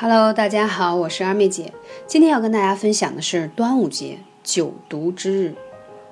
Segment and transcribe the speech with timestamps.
[0.00, 1.72] Hello，大家好，我是二妹姐。
[2.06, 5.54] 今天要跟大家分享的是端午节九毒之日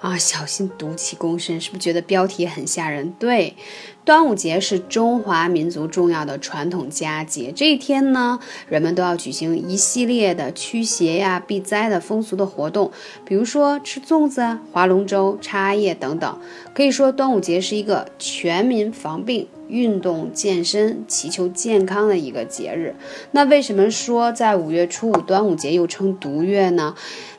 [0.00, 3.12] 啊，小心毒气攻身，是不是觉得标题很吓人？
[3.18, 3.54] 对，
[4.02, 8.38] 端午节是中华民族重要的传统佳节，这一天呢，
[8.70, 12.90] 人们都要举行一系列的驱邪呀、避灾的风俗的活动，
[13.26, 16.38] 比如说吃粽子啊、划龙舟、插艾叶等等。
[16.74, 19.46] 可以说，端午节是一个全民防病。
[19.68, 22.94] 运动健身、祈求健康的一个节日。
[23.32, 26.94] 那为什么说在五月初五端午节又称毒月呢？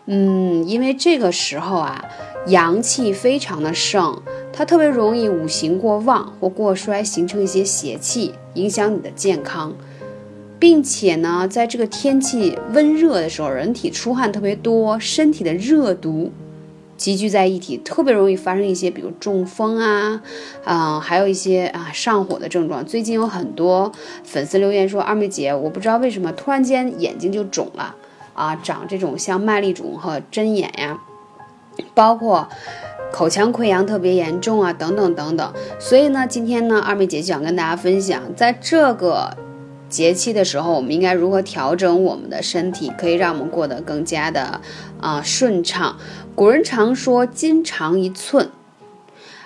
[0.07, 2.05] 嗯，因为这个时候啊，
[2.47, 4.21] 阳气非常的盛，
[4.53, 9.73] 它特别容易五行过旺或过衰，形成一些邪气，影响你的健康，
[10.59, 16.31] 并且呢，在这个天气温热的时候，人体出汗特别多，身体的热毒。
[16.97, 20.21] 集聚在一起，特别容易发生一些，比如中风啊，
[20.63, 22.85] 啊，还有一些啊上火的症状。
[22.85, 23.91] 最近有很多
[24.23, 27.95] 粉丝留言说，二妹姐，我不知道为什么突然间眼睛就肿了，
[28.33, 30.99] 啊，长这种像麦粒肿和针眼呀，
[31.93, 32.47] 包括
[33.11, 35.53] 口腔溃疡特别严重啊，等等等等。
[35.79, 39.35] 所以呢，今天呢，二妹姐就想跟大家分享，在这个。
[39.95, 44.59] 节气的时候，我们应该如何调整我们的身体，可以让我们过得更加的
[44.99, 45.95] 啊顺畅？
[46.35, 48.49] 古人常说“筋长一寸，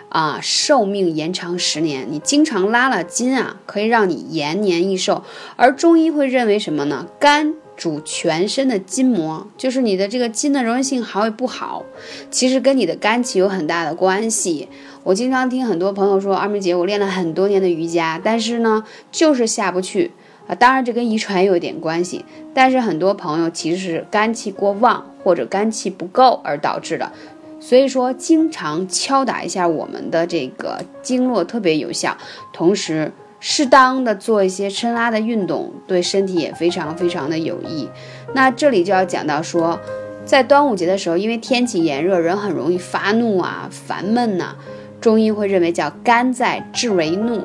[0.09, 2.08] 啊寿命延长十年”。
[2.09, 5.23] 你经常拉了筋啊，可以让你延年益寿。
[5.55, 7.05] 而中医会认为什么呢？
[7.20, 11.86] 肝主全身的筋膜，就是你的这个筋的柔韧性好与不好，
[12.31, 14.67] 其实跟你的肝气有很大的关系。
[15.03, 20.09] 我经常听很多朋友说：“二妹姐，我练了很多年的瑜伽，但是呢，就是下不去。”
[20.50, 27.11] 啊，当然这跟遗传有点关系，但是很多朋友其实是肝气过旺或者肝气不够而导致的，
[27.59, 32.17] 所以说经常敲打一下我们的这个经络特别有效，
[32.52, 37.88] 同时适当的做一些抻拉的运动，对身体也非常非常的有益。
[38.33, 39.80] 那这里就要讲到说，
[40.25, 44.55] 在端午节的时候，因为天气炎热，人很容易发怒啊、烦闷呐，
[44.99, 47.43] 中医会认为叫肝在志为怒。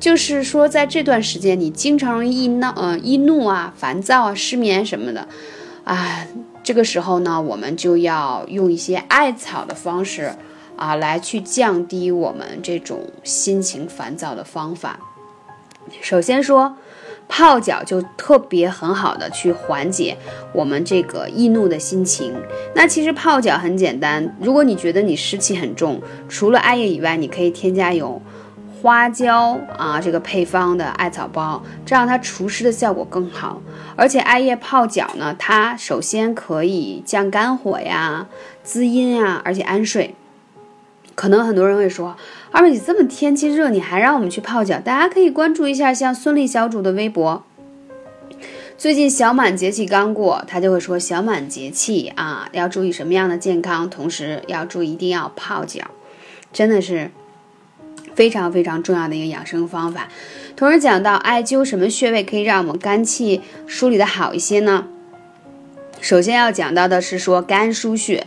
[0.00, 5.26] 就是说，在这段时间，你经常容易易闹、呃易怒啊、烦躁啊、失眠什么的，
[5.84, 6.26] 啊，
[6.62, 10.32] 这个时候呢，我们就要用一些艾草的方式
[10.76, 15.00] 啊，来去降低我们这种心情烦躁的方法。
[16.00, 16.76] 首先说，
[17.26, 20.16] 泡脚就特别很好的去缓解
[20.52, 22.32] 我们这个易怒的心情。
[22.74, 28.22] 那其实泡脚很简单，如果你觉得你湿气很重，除了艾叶以外，你可以添加有。
[28.80, 33.60] 花椒啊，这个配方的艾草包，这样它除湿的效果更好。
[33.96, 38.28] 而且艾叶泡脚呢，它首先可以降肝火呀、
[38.62, 40.14] 滋阴啊，而且安睡。
[41.16, 42.16] 可能很多人会说，
[42.52, 44.78] 二妹姐这么天气热，你还让我们去泡脚？
[44.78, 47.42] 大家可以关注一下像孙俪小主的微博。
[48.76, 55.82] 最近小满节气刚过，他就会说小满节气啊，要注意什么样的健康，同时要注意一定要泡脚，
[56.52, 57.10] 真的是。
[58.18, 60.08] 非常非常重要的一个养生方法，
[60.56, 64.86] 同时讲到艾灸什么穴位可以让我们肝气梳理的好一些呢？
[66.00, 68.26] 首先要讲到的是说肝腧穴，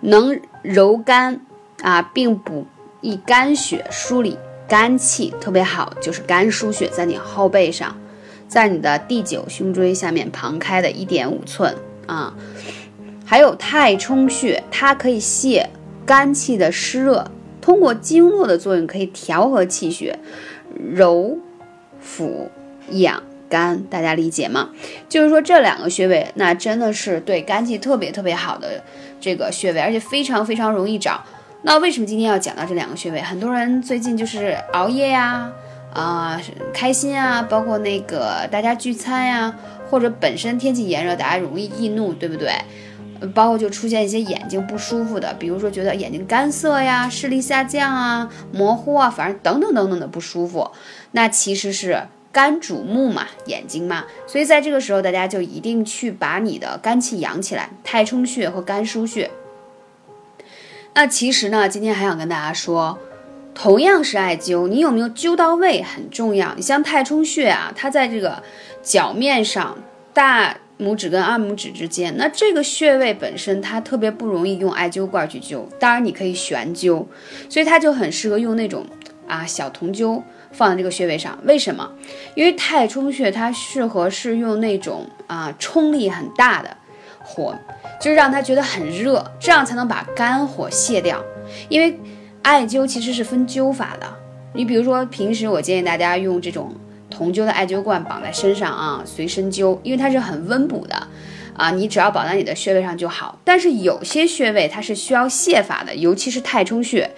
[0.00, 1.42] 能柔肝
[1.82, 2.66] 啊，并补
[3.02, 7.94] 益肝血，梳理肝气特别好，就是肝腧穴，在你后背上，
[8.48, 12.32] 在你的第九胸椎下面旁开的一点五寸啊。
[13.26, 15.68] 还有太冲穴，它可以泄
[16.06, 17.30] 肝气的湿热。
[17.62, 20.18] 通过经络的作用，可以调和气血，
[20.94, 21.38] 柔
[22.00, 22.50] 腹
[22.90, 24.70] 养肝，大家理解吗？
[25.08, 28.82] 就是说这两个穴位，那真的是对肝气特别特别好的
[29.20, 31.22] 这个穴位，而且非常非常容易找。
[31.62, 33.20] 那为什么今天要讲到这两个穴位？
[33.20, 35.48] 很多人最近就是熬夜呀，
[35.94, 36.42] 啊，
[36.74, 39.54] 开心啊，包括那个大家聚餐呀，
[39.88, 42.50] 或者本身天气炎热，大家容易易怒，对不对？
[43.28, 50.70] 包括就出现一些眼睛不舒服的，比如说觉得眼睛干涩呀、视力下降啊、模糊啊，反正等等等等的不舒服，
[51.12, 59.30] 那其实是肝主目嘛，眼睛嘛，所以在这个时候，大家就一定去把你的肝气养起来，太冲穴和肝腧穴。
[60.94, 62.98] 那其实呢，今天还想跟大家说，
[63.54, 66.54] 同样是艾灸，你有没有灸到位很重要。
[66.56, 68.42] 你像太冲穴啊，它在这个
[68.82, 69.76] 脚面上
[70.12, 70.56] 大。
[70.78, 77.04] 拇指跟二拇指之间，那这个穴位本身它特别不容易用艾灸罐去灸，当然你可以悬灸，
[77.48, 78.84] 所以它就很适合用那种
[79.28, 80.20] 啊小铜灸
[80.50, 81.38] 放在这个穴位上。
[81.44, 81.88] 为什么？
[82.34, 86.76] 因为太冲穴它适合是用那种啊冲力很大的
[87.22, 87.54] 火，
[88.00, 91.22] 就是让它觉得很热，这样才能把肝火泄掉。
[91.68, 91.96] 因为
[92.42, 94.06] 艾灸其实是分灸法的，
[94.52, 96.74] 你比如说平时我建议大家用这种。
[97.12, 101.06] 铜灸的艾灸罐绑在身上啊，随身灸，因为它是很温补的。
[101.54, 103.38] 啊，你只要绑在你的穴位上就好。
[103.44, 107.08] 但是有些穴位它是需要泻法的，尤其是太冲穴。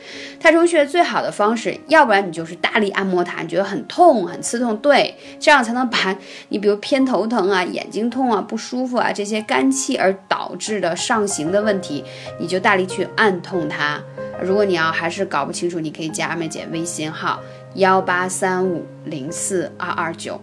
[0.40, 6.18] 太冲穴最好的方式，要不然你就是大力按摩它，你觉得很痛、很刺痛，对，这样才能把
[6.48, 12.04] 你比如偏头疼啊、眼睛痛啊、不舒服啊这些肝气而导致的上行的问题，
[12.40, 14.02] 你就大力去按痛它。
[14.42, 17.38] 如果你要还是搞不清楚，你可以加二妹姐微信号
[17.74, 20.40] 幺八三五零四二二九。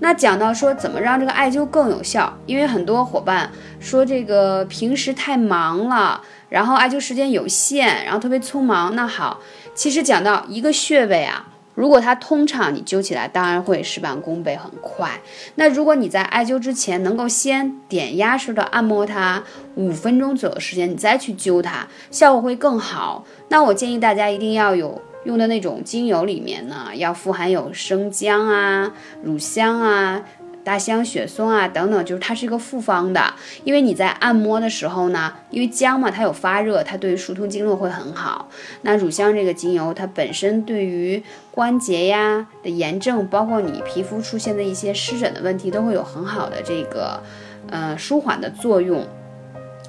[0.00, 3.50] 那讲到说怎么让这个艾灸更有效，因为很多伙伴
[3.80, 8.94] 说这个平时太忙了，然后艾灸时间有限，然后特别匆忙。
[8.94, 9.40] 那好，
[9.74, 15.20] 其实讲到一个穴位啊，如果它通畅，你灸起来当然会事半功倍，很快。
[15.54, 19.42] 那如果你在艾灸之前能够先点压式的按摩它
[19.76, 23.24] 五分钟左右时间，你再去灸它，效果会更好。
[23.48, 25.00] 那我建议大家一定要有。
[25.24, 28.92] 用的那种精油里面呢，要富含有生姜啊、
[29.22, 30.22] 乳香啊、
[30.62, 33.34] 大香、雪松啊等等，就是它是一个复方的。
[33.64, 38.48] 因为你在按摩的时候呢，因为姜嘛，它有发热，它对于疏通经络会很好。
[38.82, 47.22] 那乳香这个精油，它本身对于关节呀的炎症，包括你皮肤出现的一些湿疹的问题，都会有很好的这个
[47.70, 49.06] 呃舒缓的作用。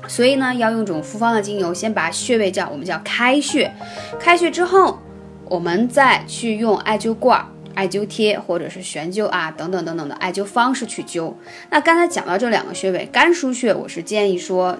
[0.07, 3.73] 所以呢，要用这种复方的精油，先把穴位叫我们叫开穴，
[4.19, 4.99] 开穴之后。
[5.47, 11.33] 我们再去用艾灸罐、艾灸贴或者是悬灸啊等等等等的艾灸方式去灸。
[11.69, 14.77] 那刚才讲到这两个穴位，肝腧穴，我是建议说，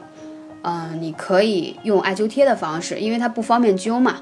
[0.64, 4.18] 嗯，你可以用艾灸贴的方式，因为它不方便灸嘛。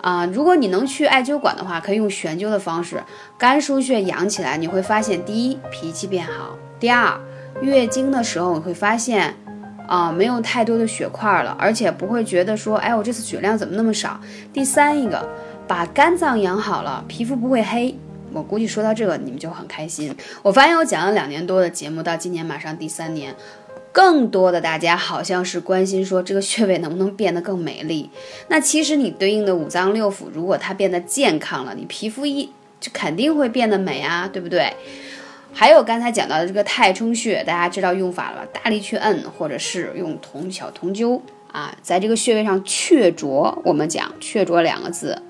[0.00, 3.02] 啊，如果你能去艾灸馆的话，可以用悬灸的方式。
[3.36, 7.20] 肝腧穴养起来，你会发现，第一，脾气变好；第二，
[7.60, 9.34] 月经的时候你会发现，
[9.86, 14.18] 啊，没有太多的血块了，而且不会觉得说，哎，我这次血量怎么那么少。
[14.52, 15.28] 第三一个。
[15.70, 17.94] 把肝脏养好了，皮肤不会黑。
[18.32, 20.12] 我估计说到这个，你们就很开心。
[20.42, 23.32] 我发现我讲了两年多的节目，到今年马上第三年，
[23.92, 28.10] 更多的大家好像是关心说这个穴位能不能变得更美丽。
[28.48, 32.50] 那其实你对应的五脏六腑，如果它变得健康了，你皮肤一
[32.80, 34.72] 就肯定会变得美啊，对不对？
[35.52, 38.48] 还有刚才讲到的这个太冲穴，大家知道用法了吧？
[38.52, 41.20] 大力去摁，或者是用铜小铜灸
[41.52, 43.56] 啊，在这个穴位上雀啄。
[43.64, 45.22] 我们讲雀啄两个字。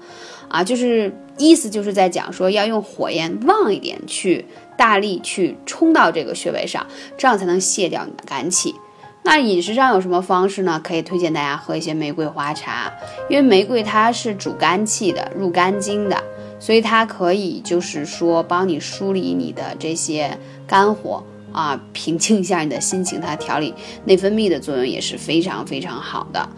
[0.51, 4.45] 啊，就是意思就是在讲说要用火焰旺一点去
[4.77, 6.85] 大力去冲到这个穴位上，
[7.17, 8.75] 这样才能卸掉你的肝气。
[9.23, 10.81] 那饮食上有什么方式呢？
[10.83, 12.93] 可以推荐大家喝一些玫瑰花茶，
[13.29, 16.21] 因为玫瑰它是主肝气的，入肝经的，
[16.59, 20.37] 所以它可以就是说帮你梳理你的这些
[20.67, 23.73] 肝火啊，平静一下你的心情，它调理
[24.05, 26.49] 内分泌的作用也是非常非常好的。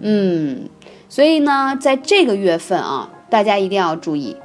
[0.00, 0.68] 嗯，
[1.08, 3.10] 所以呢，在这个月份啊。
[3.30, 4.36] 大家一定要注意，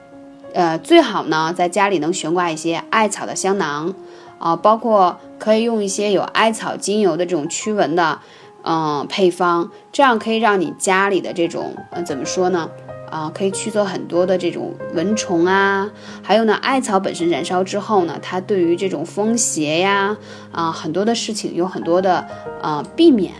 [0.53, 3.93] 呃，最好呢在家里能悬挂一些艾草的香囊，
[4.39, 8.19] 啊，包括可以用一些有艾草精油的这种驱蚊的，
[8.63, 12.69] 嗯，配方，这样可以让你家里的这种，嗯，怎么说呢？
[13.09, 15.89] 啊，可以驱走很多的这种蚊虫啊。
[16.23, 20.17] 还有呢，艾草本身燃烧之后呢，它对于这种风邪呀，
[20.51, 22.27] 啊，很多的事情有很多的，
[22.61, 23.31] 啊，避免，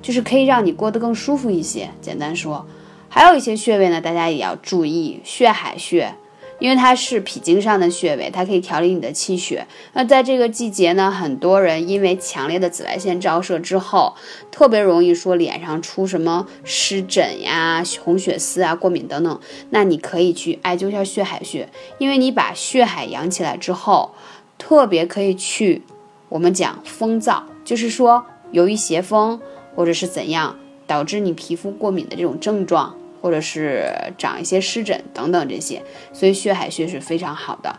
[0.00, 1.90] 就是可以让你过得更舒服一些。
[2.00, 2.64] 简单说。
[3.08, 6.14] 还有一些穴位呢，大家也要注意血海穴，
[6.58, 9.66] 因为它是脾经上的穴位，它可以调理你的气血。
[9.94, 14.14] 那在这个季节呢，很多人因为强烈的紫外线照射之后，
[14.50, 19.40] 特别容易说脸上出什么湿疹呀、红血丝啊、过敏等等。
[19.70, 24.14] 那你可以去艾灸一下血海穴，因为你把血海养起来之后，
[24.58, 25.82] 特别可以去
[26.28, 29.40] 我们讲风燥，就是说由于邪风
[29.74, 32.94] 或者是怎样导致你皮肤过敏的这种症状。
[33.22, 37.74] 或者是长一些湿疹等等这些，所以血海穴是非常好的。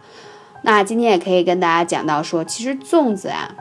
[0.63, 3.55] 那今天也可以跟大家讲到说，其实粽子啊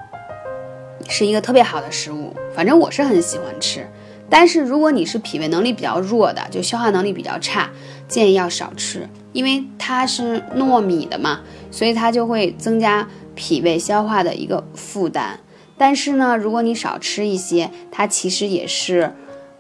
[1.09, 3.87] 是一个特别好的食物，反正我是很喜欢吃。
[4.29, 7.71] 但是如果你是脾胃能力比较弱的，就消化能力比较差，
[8.09, 15.39] 建议要少吃，因为它是糯米的嘛，所以它就会增加脾胃消化的一个负担。
[15.79, 19.15] 但是呢，如果你少吃一些，它其实也是。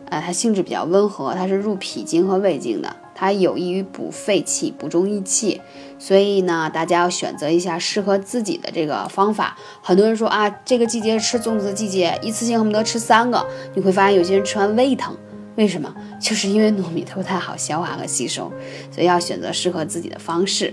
[0.08, 5.60] 呃，它性质比较温和，它是入脾经和胃经的，它有益于补肺气、补中益气，
[5.98, 9.56] 所以呢，大家要选择一下适合自己的这个方法。
[9.82, 13.44] 很多人说啊，这个季节吃粽子的季节，一次性恨不得吃三个，
[13.74, 15.16] 你会发现有些人吃完胃疼，
[15.56, 15.94] 为什么？
[16.20, 18.52] 就是因为糯米它不太好消化和吸收，
[18.90, 20.72] 所以要选择适合自己的方式。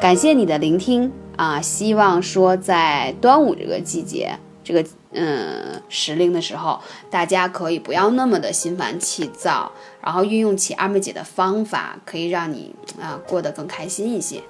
[0.00, 4.38] 感谢你的聆听啊，希望说在端午这个季节，
[4.70, 4.88] 这个。
[5.12, 14.40] 嗯，时令的时候，大家可以不要那么的心烦气躁，然后运用起二妹姐的方法，可以让你啊过得更开心一些。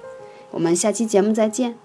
[0.51, 1.75] 我们下期节目再见。